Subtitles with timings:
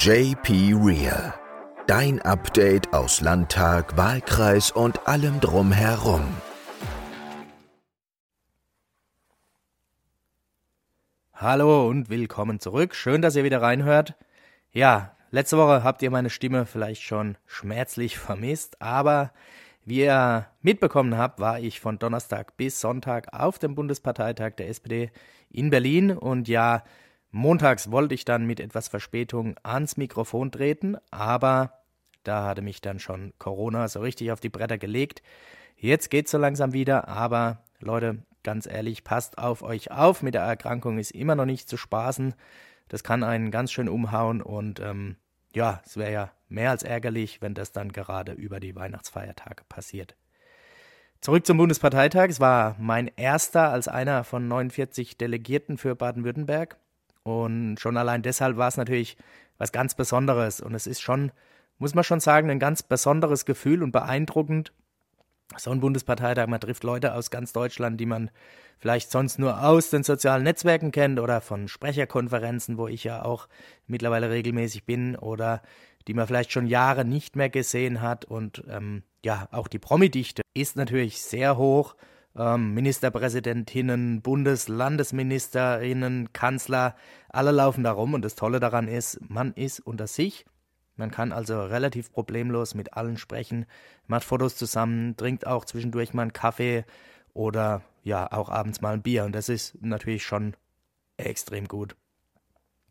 [0.00, 1.34] JP Real.
[1.88, 6.22] Dein Update aus Landtag, Wahlkreis und allem drumherum.
[11.32, 12.94] Hallo und willkommen zurück.
[12.94, 14.14] Schön, dass ihr wieder reinhört.
[14.70, 19.32] Ja, letzte Woche habt ihr meine Stimme vielleicht schon schmerzlich vermisst, aber
[19.84, 25.10] wie ihr mitbekommen habt, war ich von Donnerstag bis Sonntag auf dem Bundesparteitag der SPD
[25.50, 26.84] in Berlin und ja,
[27.30, 31.72] montags wollte ich dann mit etwas Verspätung ans Mikrofon treten, aber
[32.24, 35.22] da hatte mich dann schon Corona so richtig auf die Bretter gelegt.
[35.76, 40.22] Jetzt geht's so langsam wieder, aber Leute, ganz ehrlich, passt auf euch auf.
[40.22, 42.34] Mit der Erkrankung ist immer noch nicht zu spaßen.
[42.88, 45.16] Das kann einen ganz schön umhauen und ähm,
[45.54, 50.16] ja, es wäre ja mehr als ärgerlich, wenn das dann gerade über die Weihnachtsfeiertage passiert.
[51.20, 52.28] Zurück zum Bundesparteitag.
[52.28, 56.76] Es war mein erster als einer von 49 Delegierten für Baden-Württemberg.
[57.28, 59.18] Und schon allein deshalb war es natürlich
[59.58, 60.62] was ganz Besonderes.
[60.62, 61.30] Und es ist schon,
[61.76, 64.72] muss man schon sagen, ein ganz besonderes Gefühl und beeindruckend,
[65.56, 68.30] so ein Bundesparteitag, man trifft Leute aus ganz Deutschland, die man
[68.78, 73.48] vielleicht sonst nur aus den sozialen Netzwerken kennt oder von Sprecherkonferenzen, wo ich ja auch
[73.86, 75.62] mittlerweile regelmäßig bin oder
[76.06, 78.24] die man vielleicht schon Jahre nicht mehr gesehen hat.
[78.24, 81.94] Und ähm, ja, auch die Promidichte ist natürlich sehr hoch.
[82.36, 86.94] Ähm, Ministerpräsidentinnen, Bundes-, Landesministerinnen, Kanzler,
[87.28, 88.14] alle laufen da rum.
[88.14, 90.44] Und das Tolle daran ist, man ist unter sich
[90.98, 93.66] man kann also relativ problemlos mit allen sprechen,
[94.08, 96.84] macht Fotos zusammen, trinkt auch zwischendurch mal einen Kaffee
[97.32, 99.24] oder ja, auch abends mal ein Bier.
[99.24, 100.56] Und das ist natürlich schon
[101.16, 101.94] extrem gut.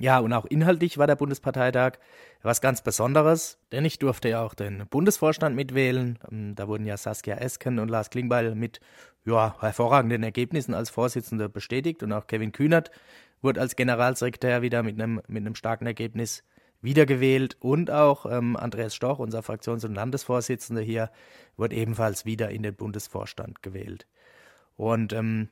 [0.00, 1.98] Ja, und auch inhaltlich war der Bundesparteitag
[2.42, 6.18] was ganz Besonderes, denn ich durfte ja auch den Bundesvorstand mitwählen.
[6.32, 8.80] Ähm, da wurden ja Saskia Esken und Lars Klingbeil mit
[9.26, 12.90] ja, hervorragenden Ergebnissen als Vorsitzende bestätigt und auch Kevin Kühnert
[13.42, 16.44] wurde als Generalsekretär wieder mit einem, mit einem starken Ergebnis
[16.80, 21.10] wiedergewählt und auch ähm, Andreas Stoch, unser Fraktions- und Landesvorsitzender hier,
[21.58, 24.06] wird ebenfalls wieder in den Bundesvorstand gewählt.
[24.76, 25.50] Und ähm,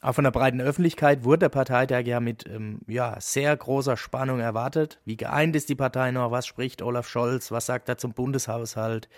[0.00, 4.40] auch von der breiten Öffentlichkeit wurde der Parteitag ja mit ähm, ja, sehr großer Spannung
[4.40, 4.98] erwartet.
[5.04, 6.30] Wie geeint ist die Partei noch?
[6.30, 7.50] Was spricht Olaf Scholz?
[7.50, 9.08] Was sagt er zum Bundeshaushalt?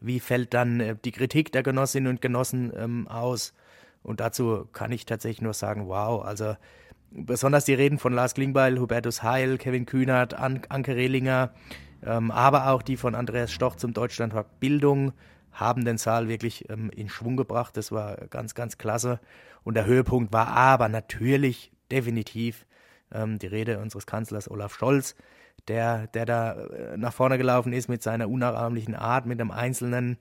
[0.00, 3.52] Wie fällt dann äh, die Kritik der Genossinnen und Genossen ähm, aus?
[4.04, 6.54] Und dazu kann ich tatsächlich nur sagen, wow, also
[7.10, 11.50] besonders die Reden von Lars Klingbeil, Hubertus Heil, Kevin Kühnert, An Anke Rehlinger,
[12.04, 15.12] ähm, aber auch die von Andreas Stoch zum Deutschlandtag Bildung
[15.52, 17.76] haben den Saal wirklich ähm, in Schwung gebracht.
[17.76, 19.20] Das war ganz, ganz klasse.
[19.64, 22.66] Und der Höhepunkt war aber natürlich definitiv
[23.12, 25.14] ähm, die Rede unseres Kanzlers Olaf Scholz,
[25.66, 30.18] der, der da äh, nach vorne gelaufen ist mit seiner unnachahmlichen Art, mit einem einzelnen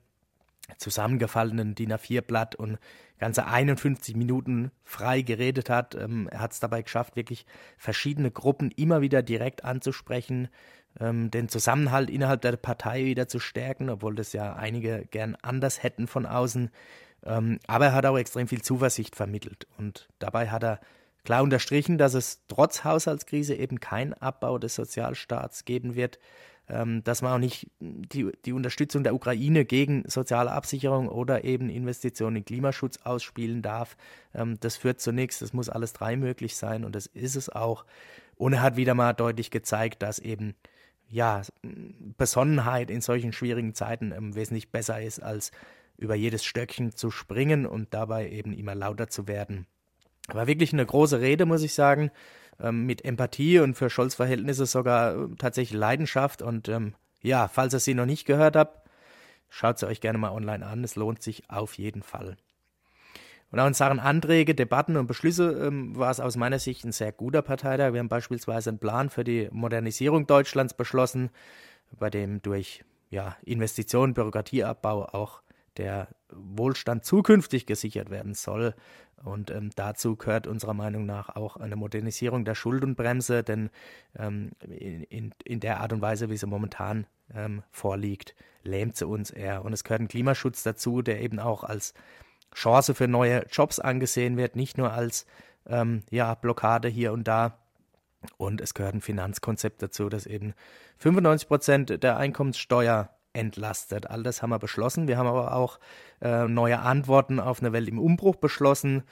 [0.77, 2.77] zusammengefallenen DIN A4-Blatt und
[3.19, 5.95] ganze 51 Minuten frei geredet hat.
[5.95, 7.45] Ähm, er hat es dabei geschafft, wirklich
[7.77, 10.49] verschiedene Gruppen immer wieder direkt anzusprechen,
[10.99, 15.83] ähm, den Zusammenhalt innerhalb der Partei wieder zu stärken, obwohl das ja einige gern anders
[15.83, 16.69] hätten von außen.
[17.23, 20.79] Ähm, aber er hat auch extrem viel Zuversicht vermittelt und dabei hat er
[21.23, 26.19] klar unterstrichen, dass es trotz Haushaltskrise eben keinen Abbau des Sozialstaats geben wird,
[26.69, 31.69] ähm, dass man auch nicht die, die Unterstützung der Ukraine gegen soziale Absicherung oder eben
[31.69, 33.95] Investitionen in Klimaschutz ausspielen darf.
[34.33, 35.39] Ähm, das führt zu nichts.
[35.39, 37.85] Das muss alles drei möglich sein und das ist es auch.
[38.35, 40.55] Und er hat wieder mal deutlich gezeigt, dass eben
[41.09, 41.41] ja,
[42.17, 45.51] Besonnenheit in solchen schwierigen Zeiten ähm, wesentlich besser ist, als
[45.97, 49.65] über jedes Stöckchen zu springen und dabei eben immer lauter zu werden.
[50.27, 52.11] War wirklich eine große Rede, muss ich sagen
[52.59, 56.41] ähm, mit Empathie und für Scholz Verhältnisse sogar äh, tatsächlich Leidenschaft.
[56.41, 58.89] Und ähm, ja, falls ihr sie noch nicht gehört habt,
[59.49, 60.83] schaut sie euch gerne mal online an.
[60.83, 62.37] Es lohnt sich auf jeden Fall.
[63.49, 66.91] Und auch in Sachen Anträge, Debatten und Beschlüsse ähm, war es aus meiner Sicht ein
[66.91, 67.93] sehr guter Parteitag.
[67.93, 71.29] Wir haben beispielsweise einen Plan für die Modernisierung Deutschlands beschlossen,
[71.97, 75.41] bei dem durch ja, Investitionen, Bürokratieabbau auch
[75.77, 78.73] der Wohlstand zukünftig gesichert werden soll.
[79.23, 83.69] Und ähm, dazu gehört unserer Meinung nach auch eine Modernisierung der Schuldenbremse, denn
[84.17, 89.31] ähm, in, in, der Art und Weise, wie sie momentan ähm, vorliegt, lähmt sie uns
[89.31, 89.65] eher.
[89.65, 91.93] Und es gehört ein Klimaschutz dazu, der eben auch als
[92.53, 95.25] Chance für neue Jobs angesehen wird, nicht nur als
[95.67, 97.57] ähm, ja, Blockade hier und da.
[98.37, 100.53] Und es gehört ein Finanzkonzept dazu, das eben
[100.97, 104.09] 95 Prozent der Einkommenssteuer entlastet.
[104.09, 105.07] All das haben wir beschlossen.
[105.07, 105.79] Wir haben aber auch
[106.21, 109.03] äh, neue Antworten auf eine Welt im Umbruch beschlossen,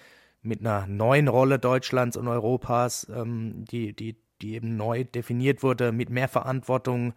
[0.42, 5.92] mit einer neuen Rolle Deutschlands und Europas, ähm, die, die, die eben neu definiert wurde,
[5.92, 7.14] mit mehr Verantwortung,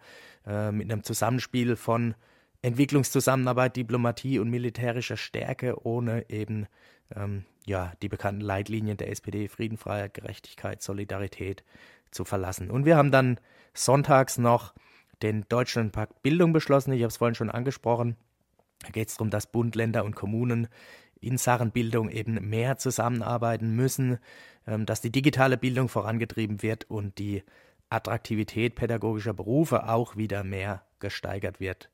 [0.47, 2.15] äh, mit einem Zusammenspiel von
[2.61, 6.67] Entwicklungszusammenarbeit, Diplomatie und militärischer Stärke, ohne eben
[7.15, 11.63] ähm, ja, die bekannten Leitlinien der SPD, Frieden, Freiheit, Gerechtigkeit, Solidarität
[12.11, 12.69] zu verlassen.
[12.71, 13.39] Und wir haben dann
[13.73, 14.73] sonntags noch
[15.21, 16.93] den Deutschlandpakt Bildung beschlossen.
[16.93, 18.15] Ich habe es vorhin schon angesprochen.
[18.81, 20.67] Da geht es darum, dass Bund, Länder und Kommunen
[21.19, 24.19] in Sachen Bildung eben mehr zusammenarbeiten müssen,
[24.67, 27.43] ähm, dass die digitale Bildung vorangetrieben wird und die
[27.89, 31.89] Attraktivität pädagogischer Berufe auch wieder mehr gesteigert wird.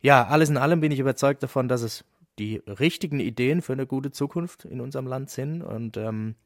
[0.00, 2.04] Ja, alles in allem bin ich überzeugt davon, dass es
[2.38, 5.62] die richtigen Ideen für eine gute Zukunft in unserem Land sind.
[5.62, 6.36] Und ähm,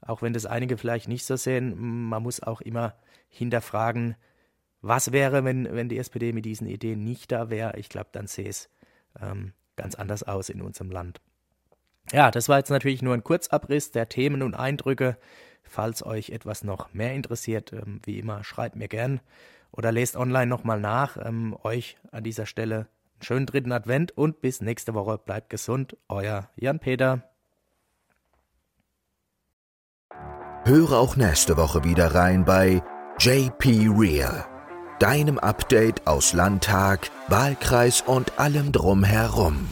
[0.00, 2.94] auch wenn das einige vielleicht nicht so sehen, man muss auch immer
[3.28, 4.14] hinterfragen,
[4.86, 7.78] was wäre, wenn, wenn die SPD mit diesen Ideen nicht da wäre.
[7.78, 8.68] Ich glaube, dann sähe es
[9.20, 11.20] ähm, ganz anders aus in unserem Land.
[12.12, 15.16] Ja, das war jetzt natürlich nur ein Kurzabriss der Themen und Eindrücke.
[15.62, 19.20] Falls euch etwas noch mehr interessiert, ähm, wie immer, schreibt mir gern
[19.72, 21.16] oder lest online nochmal nach.
[21.16, 25.18] Ähm, euch an dieser Stelle einen schönen dritten Advent und bis nächste Woche.
[25.18, 25.96] Bleibt gesund.
[26.08, 27.22] Euer Jan-Peter.
[30.66, 32.82] Höre auch nächste Woche wieder rein bei
[33.18, 34.44] JP Real,
[34.98, 39.68] deinem Update aus Landtag, Wahlkreis und allem drumherum.